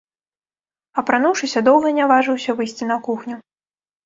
[1.01, 3.37] Апрануўшыся, доўга не важыўся выйсці на кухню.